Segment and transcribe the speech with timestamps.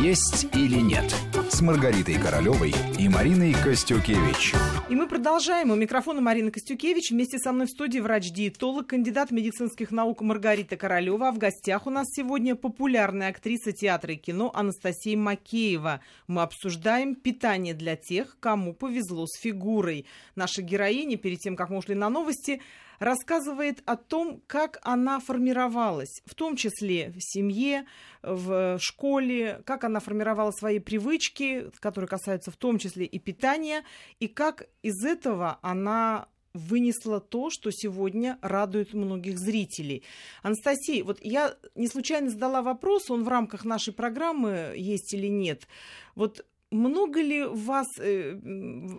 [0.00, 1.14] «Есть или нет»
[1.50, 4.52] с Маргаритой Королевой и Мариной Костюкевич.
[4.90, 5.70] И мы продолжаем.
[5.70, 7.10] У микрофона Марина Костюкевич.
[7.10, 11.28] Вместе со мной в студии врач-диетолог, кандидат медицинских наук Маргарита Королева.
[11.28, 16.00] А в гостях у нас сегодня популярная актриса театра и кино Анастасия Макеева.
[16.26, 20.06] Мы обсуждаем питание для тех, кому повезло с фигурой.
[20.34, 22.60] Наша героиня, перед тем, как мы ушли на новости,
[22.98, 27.86] рассказывает о том, как она формировалась, в том числе в семье,
[28.22, 33.84] в школе, как она формировала свои привычки, которые касаются в том числе и питания,
[34.20, 40.02] и как из этого она вынесла то, что сегодня радует многих зрителей.
[40.42, 45.68] Анастасия, вот я не случайно задала вопрос, он в рамках нашей программы есть или нет.
[46.14, 48.38] Вот много ли вас э,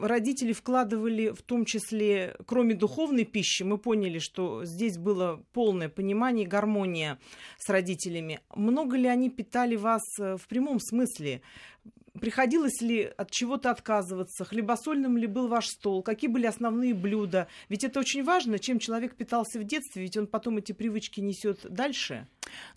[0.01, 6.47] родители вкладывали, в том числе, кроме духовной пищи, мы поняли, что здесь было полное понимание,
[6.47, 7.19] гармония
[7.57, 8.39] с родителями.
[8.55, 11.41] Много ли они питали вас э, в прямом смысле?
[12.19, 14.45] Приходилось ли от чего-то отказываться?
[14.45, 16.01] Хлебосольным ли был ваш стол?
[16.01, 17.47] Какие были основные блюда?
[17.69, 21.65] Ведь это очень важно, чем человек питался в детстве, ведь он потом эти привычки несет
[21.69, 22.27] дальше.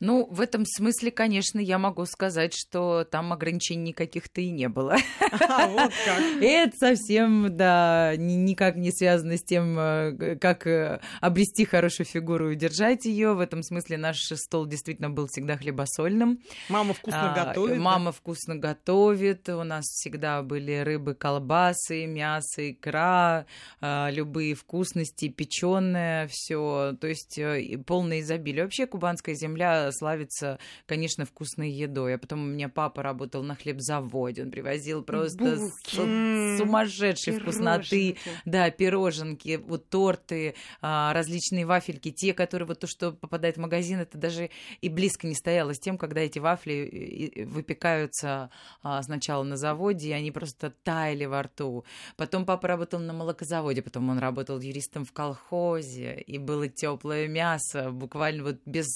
[0.01, 4.97] Ну, в этом смысле, конечно, я могу сказать, что там ограничений никаких-то и не было.
[5.31, 6.43] А, вот как.
[6.43, 12.55] Это совсем, да, никак не связано с тем, э, как э, обрести хорошую фигуру и
[12.55, 13.35] удержать ее.
[13.35, 16.41] В этом смысле наш стол действительно был всегда хлебосольным.
[16.69, 17.79] Мама вкусно а, готовит.
[17.79, 18.13] Мама да?
[18.13, 19.49] вкусно готовит.
[19.49, 23.47] У нас всегда были рыбы, колбасы, мясо, икра,
[23.81, 26.97] а, любые вкусности, печеное, все.
[27.01, 28.65] То есть э, полное изобилие.
[28.65, 32.15] Вообще кубанская земля земля славится, конечно, вкусной едой.
[32.15, 37.41] А потом у меня папа работал на хлебзаводе, он привозил просто с, сумасшедшей пироженки.
[37.41, 38.17] вкусноты.
[38.45, 42.11] Да, пироженки, вот торты, а, различные вафельки.
[42.11, 45.79] Те, которые вот то, что попадает в магазин, это даже и близко не стояло с
[45.79, 48.51] тем, когда эти вафли выпекаются
[48.83, 51.85] а, сначала на заводе, и они просто таяли во рту.
[52.17, 57.91] Потом папа работал на молокозаводе, потом он работал юристом в колхозе, и было теплое мясо,
[57.91, 58.87] буквально вот без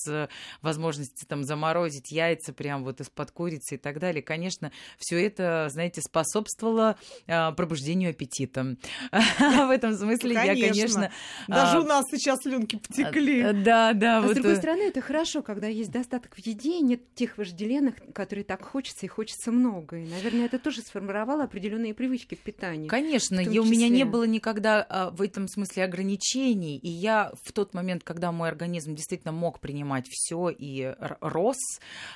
[0.63, 4.23] возможности там заморозить яйца прям вот из-под курицы и так далее.
[4.23, 8.77] Конечно, все это, знаете, способствовало а, пробуждению аппетита.
[9.13, 11.11] В этом смысле я, конечно...
[11.49, 13.43] Даже у нас сейчас слюнки потекли.
[13.43, 14.19] А, да, да.
[14.19, 17.95] А с другой э, стороны, это хорошо, когда есть достаток в еде, нет тех вожделенных,
[18.13, 19.97] которые так хочется, и хочется много.
[19.97, 22.89] И, наверное, это тоже сформировало определенные привычки к питанию.
[22.89, 27.75] Конечно, и у меня не было никогда в этом смысле ограничений, и я в тот
[27.75, 31.59] момент, когда мой организм действительно мог принимать все и рос,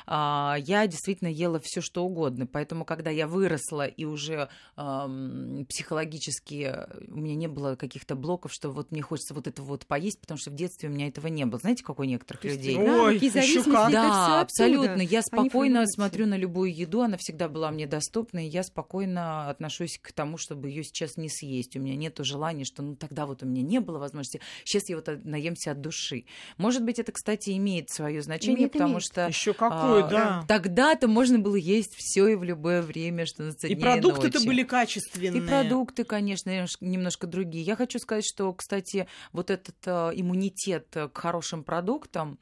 [0.06, 2.47] а, я действительно ела все что угодно.
[2.47, 6.75] Поэтому, когда я выросла и уже психологически
[7.09, 10.38] у меня не было каких-то блоков, что вот мне хочется вот это вот поесть, потому
[10.38, 11.59] что в детстве у меня этого не было.
[11.59, 12.77] Знаете, как у некоторых людей?
[12.77, 13.93] Ой, еще как.
[13.93, 15.00] Да, абсолютно.
[15.00, 19.99] Я спокойно смотрю на любую еду, она всегда была мне доступна, и я спокойно отношусь
[20.00, 21.77] к тому, чтобы ее сейчас не съесть.
[21.77, 24.97] У меня нет желания, что ну тогда вот у меня не было возможности, сейчас я
[24.97, 26.25] вот наемся от души.
[26.56, 30.45] Может быть, это, кстати, имеет свое свое значение, Нет, потому что еще какое, а, да.
[30.47, 35.43] Тогда-то можно было есть все и в любое время, что на И продукты-то были качественные.
[35.43, 37.65] И продукты, конечно, немножко другие.
[37.65, 42.39] Я хочу сказать, что, кстати, вот этот э, иммунитет к хорошим продуктам,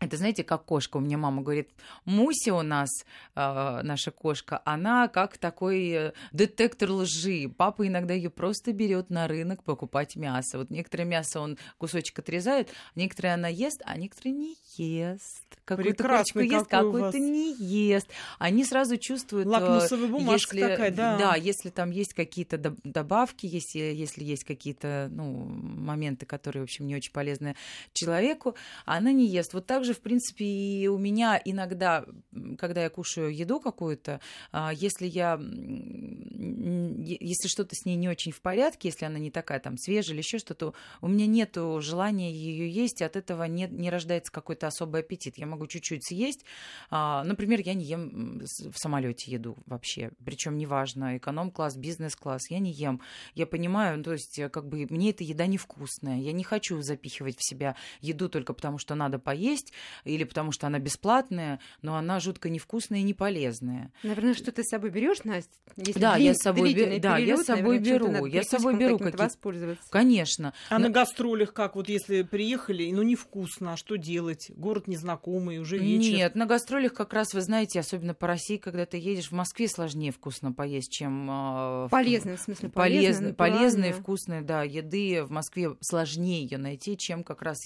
[0.00, 0.96] это, знаете, как кошка.
[0.96, 1.70] У меня мама говорит,
[2.04, 2.90] Муся у нас,
[3.36, 7.48] э, наша кошка, она как такой э, детектор лжи.
[7.56, 10.58] Папа иногда ее просто берет на рынок покупать мясо.
[10.58, 15.44] Вот некоторое мясо он кусочек отрезает, некоторые она ест, а некоторые не ест.
[15.64, 18.08] Какую-то курочку ест, какую-то не ест.
[18.38, 19.46] Они сразу чувствуют...
[19.46, 21.16] Э, Лакмусовая бумажка если, такая, да.
[21.18, 26.86] Да, если там есть какие-то добавки, если, если есть какие-то ну, моменты, которые, в общем,
[26.86, 27.54] не очень полезны
[27.92, 29.54] человеку, она не ест.
[29.54, 32.04] Вот так же, в принципе, и у меня иногда,
[32.58, 34.20] когда я кушаю еду какую-то,
[34.52, 35.40] а, если я...
[37.06, 40.22] Если что-то с ней не очень в порядке, если она не такая там свежая или
[40.22, 44.66] еще что-то, у меня нет желания ее есть, и от этого не, не рождается какой-то
[44.66, 45.36] особый аппетит.
[45.36, 46.44] Я могу чуть-чуть съесть.
[46.90, 50.10] А, например, я не ем в самолете еду вообще.
[50.24, 53.00] Причем неважно, эконом-класс, бизнес-класс, я не ем.
[53.34, 56.18] Я понимаю, то есть, э, как бы мне эта еда невкусная.
[56.18, 59.72] Я не хочу запихивать в себя еду только потому, что надо поесть,
[60.04, 63.92] или потому что она бесплатная, но она жутко невкусная и не полезная.
[64.02, 65.52] Наверное, что ты с собой берешь, Настя?
[65.76, 68.26] Если да, я с собой, бе- да, я с собой беру.
[68.26, 69.24] Я с собой беру какие-то.
[69.24, 69.84] Воспользоваться.
[69.90, 70.54] Конечно.
[70.68, 70.86] А но...
[70.86, 71.76] на гастролях как?
[71.76, 74.50] Вот если приехали, ну невкусно, а что делать?
[74.56, 76.12] Город незнакомый, уже вечер.
[76.12, 79.68] Нет, на гастролях как раз, вы знаете, особенно по России, когда ты едешь, в Москве
[79.68, 81.28] сложнее вкусно поесть, чем...
[81.30, 83.34] Э, полезно, в смысле, полезно.
[83.34, 87.58] Полезные, вкусные, да, еды в Москве сложнее ее найти, чем как раз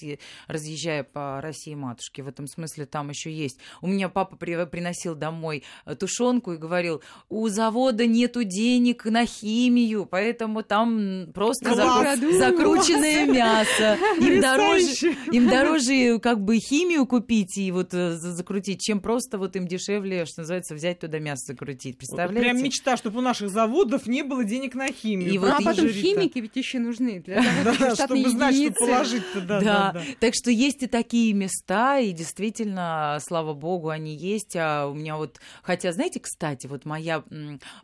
[0.47, 2.21] разъезжая по России матушке матушки.
[2.21, 3.59] В этом смысле там еще есть.
[3.83, 9.27] У меня папа при, приносил домой э, тушенку и говорил, у завода нету денег на
[9.27, 12.19] химию, поэтому там просто Класс!
[12.21, 13.99] закру- закрученное мясо.
[14.21, 19.39] Им дороже, им дороже как бы химию купить и вот э, за- закрутить, чем просто
[19.39, 21.99] вот им дешевле, что называется, взять туда мясо закрутить.
[21.99, 22.41] Представляете?
[22.41, 25.33] Прям мечта, чтобы у наших заводов не было денег на химию.
[25.33, 28.29] И вот а и потом химики ведь еще нужны для того, чтобы Да, штатные чтобы
[28.31, 28.79] знать, что единицы.
[28.87, 30.01] положить-то, да, Да, да, да.
[30.21, 34.55] так что есть и такие места, и действительно, слава богу, они есть.
[34.57, 37.25] А у меня вот, хотя, знаете, кстати, вот моя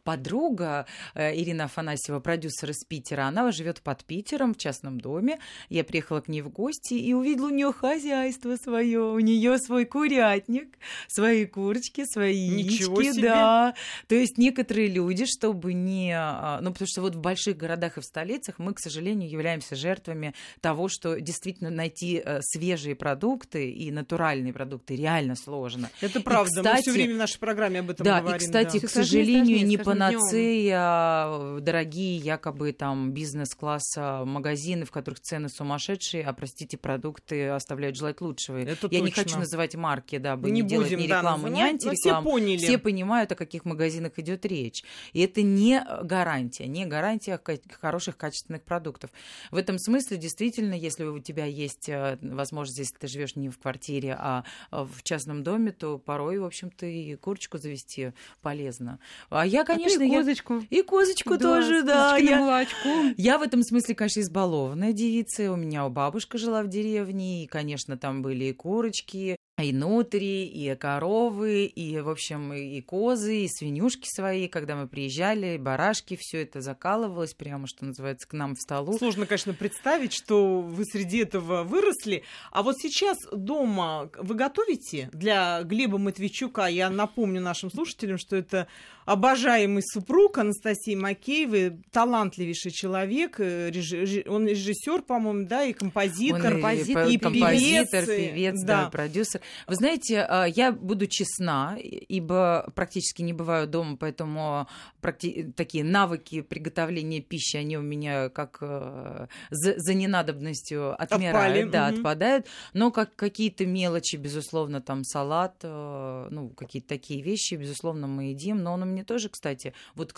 [0.04, 5.38] подруга э, Ирина Афанасьева, продюсер из Питера, она живет под Питером в частном доме.
[5.68, 9.86] Я приехала к ней в гости и увидела у нее хозяйство свое, у нее свой
[9.86, 10.78] курятник,
[11.08, 13.28] свои курочки, свои Ничего яички, себе.
[13.30, 13.74] да.
[14.08, 16.12] То есть некоторые люди, чтобы не...
[16.16, 19.76] а, Ну, потому что вот в больших городах и в столицах мы, к сожалению, являемся
[19.76, 25.90] жертвами того, что действительно найти э, свежие продукты и натуральные продукты реально сложно.
[26.00, 26.50] Это правда.
[26.56, 28.36] Мы кстати- все время в нашей программе об этом да, говорим.
[28.36, 34.84] и, кстати, Всё к и сожалению, сложнее не панацея а, дорогие якобы там бизнес-класса магазины,
[34.84, 38.58] в которых цены сумасшедшие, а, простите, продукты оставляют желать лучшего.
[38.58, 39.22] Это Я не точно.
[39.22, 41.88] хочу называть марки, дабы не не, делать будем, ни да, рекламу, ни называть, но все
[42.10, 42.30] антирекламу.
[42.30, 42.56] поняли.
[42.58, 44.82] Все понимают, о каких магазинах идет речь.
[45.12, 47.40] И это не гарантия, не гарантия
[47.80, 49.10] хороших качественных продуктов.
[49.50, 53.58] В этом смысле, действительно, если у тебя есть э, возможность, если ты живешь не в
[53.58, 58.98] квартире, а а в частном доме, то порой, в общем-то, и курочку завести полезно.
[59.30, 60.62] А я, А конечно, и я- козочку.
[60.70, 62.16] и козочку Да, тоже, да.
[62.16, 63.14] я- молочком.
[63.16, 65.50] я в этом смысле, конечно, избалованная девица.
[65.52, 70.74] У меня бабушка жила в деревне, и, конечно, там были и курочки, и нутри, и
[70.74, 74.48] коровы, и, в общем, и и козы, и свинюшки свои.
[74.48, 78.98] Когда мы приезжали, и барашки, все это закалывалось прямо, что называется, к нам в столу.
[78.98, 82.24] Сложно, конечно, представить, что вы среди этого выросли.
[82.50, 86.66] А вот сейчас дома вы готовите для Глеба Матвейчука?
[86.66, 88.66] Я напомню нашим слушателям, что это
[89.04, 96.40] обожаемый супруг Анастасии Макеевой, талантливейший человек, э, реж- он режиссер, по-моему, да, и композитор.
[96.40, 98.84] Он и композитор, по- и композитор, певец, и- певец, да.
[98.84, 99.40] да, продюсер.
[99.66, 104.68] Вы знаете, а, я буду честна, ибо практически не бываю дома, поэтому
[105.02, 111.70] практи- такие навыки приготовления пищи, они у меня как э, за, за ненадобностью отмирают, Отпали,
[111.70, 111.96] да, мгм.
[111.96, 112.46] отпадают.
[112.72, 118.62] Но как какие-то мелочи, безусловно, там салат, э, ну, какие-то такие вещи, безусловно, мы едим.
[118.62, 120.12] Но он у меня тоже, кстати, вот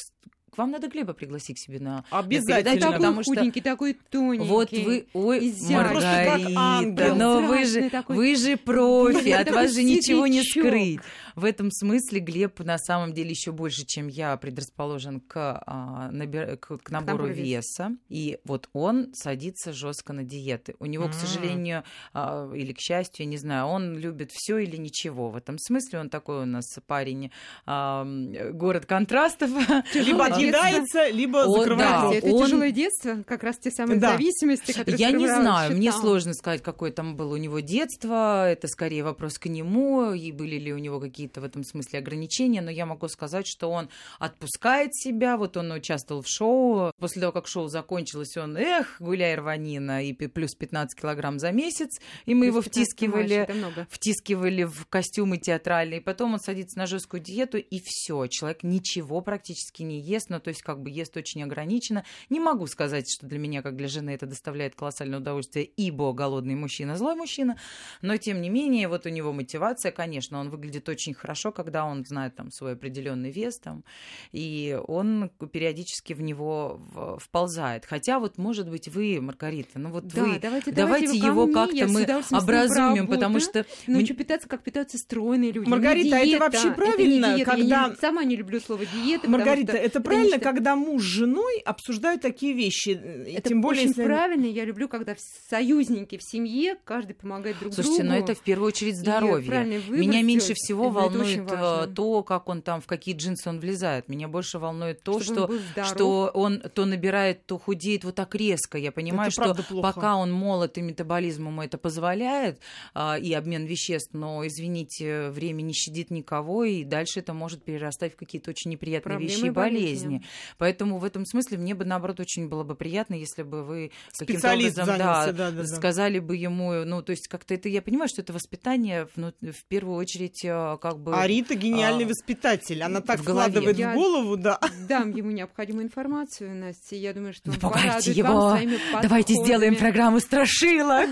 [0.50, 2.56] к, к вам надо Глеба пригласить к себе на, на Обязательно.
[2.56, 4.48] передачу, Такой потому что худенький, такой тоненький.
[4.48, 8.16] вот вы, ой, Маргарита, но вы же, такой.
[8.16, 11.00] вы же профи, от вас же ничего не скрыть.
[11.34, 16.56] В этом смысле Глеб на самом деле еще больше, чем я, предрасположен к, а, набир-
[16.56, 17.88] к, к набору набору веса.
[17.88, 17.96] веса.
[18.08, 20.75] И вот он садится жестко на диеты.
[20.78, 21.12] У него, к М.
[21.12, 21.84] сожалению,
[22.14, 25.28] а, или к счастью, я не знаю, он любит все или ничего.
[25.31, 27.31] В этом смысле он такой у нас парень,
[27.66, 28.04] а,
[28.52, 29.50] город контрастов.
[29.94, 32.14] Либо Отъедается, либо О, закрывает да.
[32.14, 34.12] Это он- тяжелое детство, как раз те самые Да.
[34.12, 36.00] зависимости, которые Я не знаю, мне считал.
[36.00, 38.50] сложно сказать, какое там было у него детство.
[38.50, 42.60] Это скорее вопрос к нему, и были ли у него какие-то в этом смысле ограничения.
[42.60, 43.88] Но я могу сказать, что он
[44.19, 45.37] отпускает себя.
[45.37, 46.92] Вот он участвовал в шоу.
[46.99, 51.99] После того, как шоу закончилось, он, эх, гуляй, рванина, и плюс 15 килограмм за месяц.
[52.25, 56.87] И мы его Плюс 15 втискивали мальчик, втискивали в костюмы театральные, потом он садится на
[56.87, 61.16] жесткую диету, и все, человек ничего практически не ест, ну, то есть как бы ест
[61.16, 62.04] очень ограниченно.
[62.30, 66.54] Не могу сказать, что для меня, как для жены, это доставляет колоссальное удовольствие, ибо голодный
[66.54, 67.59] мужчина, злой мужчина,
[68.02, 72.04] но тем не менее, вот у него мотивация, конечно, он выглядит очень хорошо, когда он
[72.04, 73.85] знает там свой определенный вес там,
[74.33, 76.80] и он периодически в него
[77.21, 77.87] вползает.
[77.87, 81.87] Хотя вот, может быть, вы, Маргарита, ну вот Да, вы, давайте, давайте его как-то я
[81.87, 85.68] мы образумим, потому что Научу питаться, как питаются стройные люди.
[85.68, 87.38] Маргарита, Не а это диета, вообще не правильно, диета.
[87.38, 89.28] Я когда- не- сама не люблю слово диета.
[89.30, 92.90] Маргарита, что это правильно, нечто- когда муж с женой обсуждают такие вещи?
[92.90, 94.46] И Это Тем более, очень если правильно.
[94.46, 95.14] Я люблю, когда
[95.49, 98.14] союзники в семье, каждый помогает друг Слушайте, другу.
[98.18, 99.80] но это в первую очередь здоровье.
[99.88, 104.08] Меня меньше всего волнует э, то, как он там, в какие джинсы он влезает.
[104.08, 108.35] Меня больше волнует то, Чтобы он что, что он то набирает, то худеет вот так
[108.35, 108.78] резко.
[108.78, 112.58] Я понимаю, Это что пока он молод и метаболизм ему это позволяет,
[112.94, 118.14] а, и обмен веществ, но, извините, время не щадит никого, и дальше это может перерастать
[118.14, 119.87] в какие-то очень неприятные Проблемы вещи и и болезни.
[119.87, 120.05] болезни.
[120.10, 120.26] Жизни.
[120.58, 124.52] Поэтому в этом смысле мне бы, наоборот, очень было бы приятно, если бы вы каким-то
[124.52, 125.66] образом занялся, да, да, да, да.
[125.66, 129.64] сказали бы ему, ну, то есть как-то это, я понимаю, что это воспитание, ну, в
[129.68, 131.14] первую очередь, э, как бы...
[131.14, 132.82] А Рита гениальный а, воспитатель.
[132.82, 134.58] Она так в вкладывает Я- в голову, да.
[134.88, 136.96] Дам ему необходимую информацию, Настя.
[136.96, 138.28] Я думаю, что он Напугайте порадует его.
[138.28, 141.10] вам своими Давайте сделаем программу страшилок.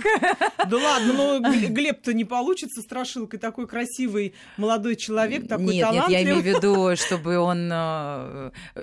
[0.68, 3.38] Да ладно, но Г- Глеб-то не получится страшилкой.
[3.38, 6.14] Такой красивый молодой человек, такой нет, нет, талантливый.
[6.14, 7.70] я имею в виду, чтобы он...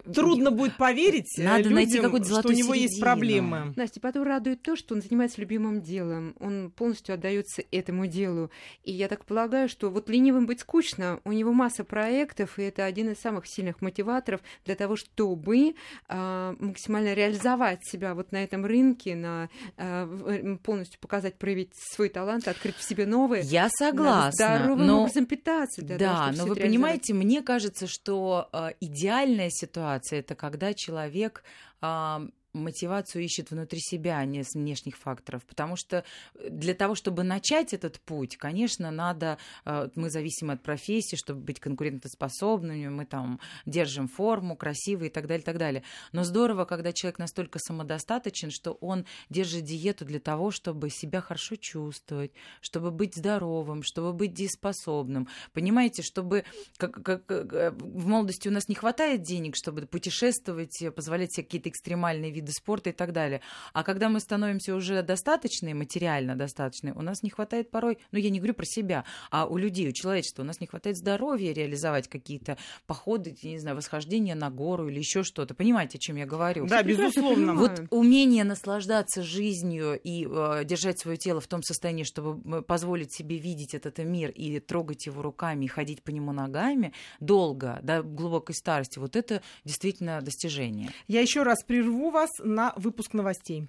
[0.05, 3.05] э, Трудно будет поверить э, Надо найти людям, какую-то что у него есть середину.
[3.05, 3.73] проблемы.
[3.75, 6.35] Настя, потом радует то, что он занимается любимым делом.
[6.39, 8.49] Он полностью отдается этому делу.
[8.83, 11.19] И я так полагаю, что вот ленивым быть скучно.
[11.23, 15.75] У него масса проектов, и это один из самых сильных мотиваторов для того, чтобы
[16.07, 22.09] а, максимально реализовать себя вот на этом рынке, на а, э, полностью показать, проявить свой
[22.09, 23.43] талант, открыть в себе новые.
[23.43, 25.01] Я Надо согласна, здоровым но...
[25.01, 25.81] образом питаться.
[25.81, 30.73] для того, Да, чтобы но вы понимаете, мне кажется, что э, идеальная ситуация это когда
[30.73, 31.43] человек
[31.81, 35.45] а, мотивацию ищет внутри себя, а не с внешних факторов.
[35.45, 36.03] Потому что
[36.35, 41.41] э, для того, чтобы начать этот путь, конечно, надо, э, мы зависим от профессии, чтобы
[41.41, 45.83] быть конкурентоспособными, мы там держим форму, красивые и так далее, и так далее.
[46.11, 51.55] Но здорово, когда человек настолько самодостаточен, что он держит диету для того, чтобы себя хорошо
[51.55, 55.27] чувствовать, чтобы быть здоровым, чтобы быть дееспособным.
[55.53, 56.43] Понимаете, чтобы
[56.77, 61.69] как, как- э, в молодости у нас не хватает денег, чтобы путешествовать, позволять себе какие-то
[61.69, 63.41] экстремальные виды спорта и так далее.
[63.73, 68.29] А когда мы становимся уже достаточные, материально достаточные, у нас не хватает порой, ну я
[68.29, 72.07] не говорю про себя, а у людей, у человечества, у нас не хватает здоровья реализовать
[72.07, 72.57] какие-то
[72.87, 75.53] походы, не знаю, восхождения на гору или еще что-то.
[75.53, 76.65] Понимаете, о чем я говорю?
[76.67, 77.53] Да, безусловно.
[77.53, 83.37] Вот умение наслаждаться жизнью и э, держать свое тело в том состоянии, чтобы позволить себе
[83.37, 88.55] видеть этот мир и трогать его руками, и ходить по нему ногами долго, до глубокой
[88.55, 90.89] старости, вот это действительно достижение.
[91.07, 93.67] Я еще раз прерву вас на выпуск новостей.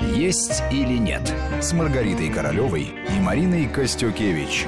[0.00, 4.66] «Есть или нет» с Маргаритой Королевой и Мариной Костюкевич.